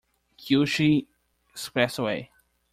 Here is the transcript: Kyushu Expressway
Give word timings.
Kyushu 0.39 1.05
Expressway 1.53 2.31